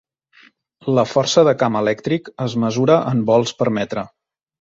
[0.99, 4.07] La força de camp elèctric es mesura en volts per metre.